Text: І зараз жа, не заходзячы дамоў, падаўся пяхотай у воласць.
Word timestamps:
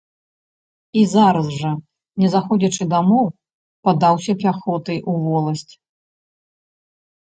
І 1.01 1.03
зараз 1.15 1.47
жа, 1.57 1.71
не 2.25 2.31
заходзячы 2.37 2.83
дамоў, 2.95 3.31
падаўся 3.91 4.33
пяхотай 4.43 4.97
у 5.05 5.19
воласць. 5.31 5.71